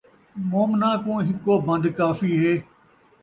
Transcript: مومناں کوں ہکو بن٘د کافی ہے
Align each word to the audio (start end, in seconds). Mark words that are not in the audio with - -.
مومناں 0.49 0.95
کوں 1.03 1.19
ہکو 1.27 1.53
بن٘د 1.65 1.83
کافی 1.99 2.31
ہے 2.43 2.53